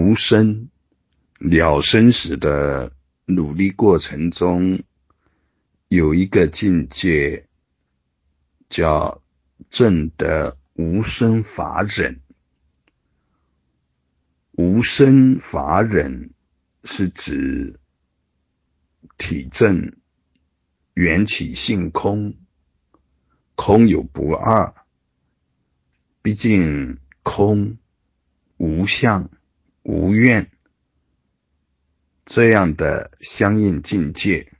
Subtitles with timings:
[0.00, 0.70] 无生
[1.38, 4.82] 了生死的努力过程中，
[5.88, 7.46] 有一个境界
[8.70, 9.20] 叫
[9.68, 12.22] 正得无生法忍。
[14.52, 16.30] 无生法忍
[16.82, 17.78] 是指
[19.18, 19.98] 体证
[20.94, 22.36] 缘起性空，
[23.54, 24.74] 空有不二，
[26.22, 27.76] 毕竟空
[28.56, 29.30] 无相。
[29.82, 30.50] 无怨
[32.26, 34.52] 这样的相应境界，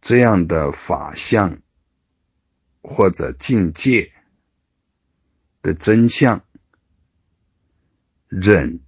[0.00, 1.60] 这样的法相
[2.82, 4.12] 或者境界
[5.60, 6.44] 的真相，
[8.28, 8.80] 忍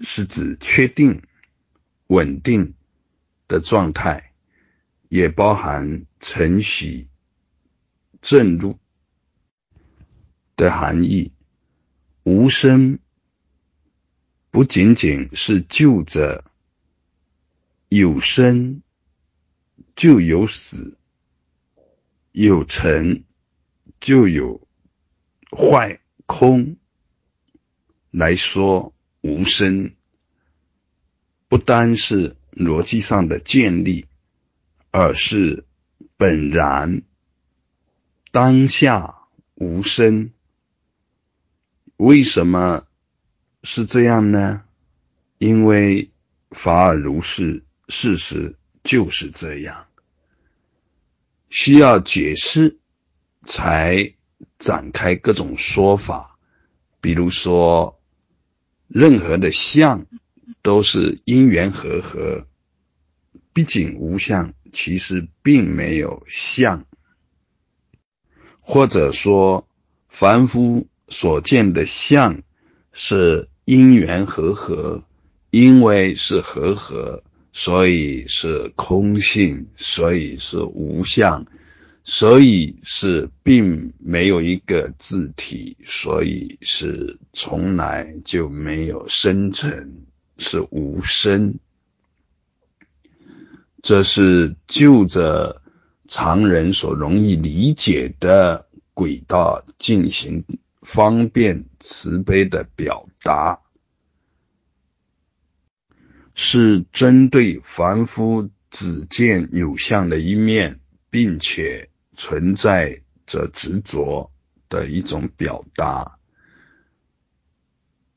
[0.00, 1.22] 是指确定、
[2.06, 2.74] 稳定
[3.46, 4.32] 的状态，
[5.08, 7.08] 也包含承许、
[8.22, 8.78] 正入。
[10.60, 11.32] 的含义，
[12.22, 12.98] 无生
[14.50, 16.44] 不仅仅是就着
[17.88, 18.82] 有生
[19.96, 20.98] 就有死，
[22.32, 23.24] 有成
[24.00, 24.68] 就有
[25.50, 26.76] 坏空
[28.10, 29.94] 来说无生，
[31.48, 34.04] 不单是逻辑上的建立，
[34.90, 35.64] 而是
[36.18, 37.00] 本然
[38.30, 39.22] 当下
[39.54, 40.32] 无生。
[42.00, 42.86] 为什么
[43.62, 44.64] 是这样呢？
[45.36, 46.10] 因为
[46.50, 49.86] 法尔如是，事实就是这样。
[51.50, 52.78] 需要解释，
[53.42, 54.14] 才
[54.58, 56.38] 展开各种说法。
[57.02, 58.00] 比如说，
[58.88, 60.06] 任何的相
[60.62, 62.46] 都是因缘和合，
[63.52, 66.86] 毕竟无相，其实并没有相。
[68.62, 69.68] 或者说，
[70.08, 70.88] 凡夫。
[71.10, 72.42] 所见的相
[72.92, 75.04] 是因缘和合，
[75.50, 77.22] 因为是和合，
[77.52, 81.46] 所以是空性，所以是无相，
[82.04, 90.04] 所以是并没有一个字体，所以是从来就没有生成，
[90.38, 91.58] 是无生。
[93.82, 95.60] 这是就着
[96.06, 100.44] 常人所容易理解的轨道进行。
[100.80, 103.62] 方便慈悲的表达，
[106.34, 110.80] 是针对凡夫只见有相的一面，
[111.10, 114.32] 并且存在着执着
[114.68, 116.18] 的一种表达。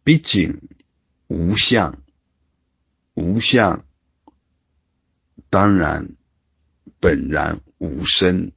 [0.04, 0.62] 毕竟
[1.28, 2.02] 无相，
[3.14, 3.86] 无相
[5.50, 6.16] 当然
[7.00, 8.52] 本然无生，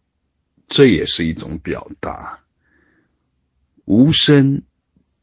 [0.69, 2.46] 这也是一种表达。
[3.87, 4.65] 无声，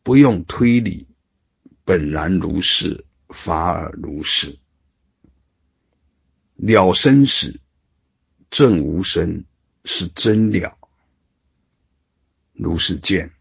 [0.04, 1.08] 不用推理，
[1.84, 4.58] 本然如是，法而如是。
[6.56, 7.60] 了生死，
[8.50, 9.44] 正无生，
[9.84, 10.78] 是真了。
[12.54, 13.34] 如是见。